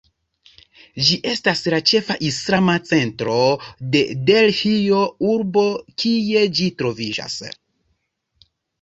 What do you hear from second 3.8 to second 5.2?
de Delhio,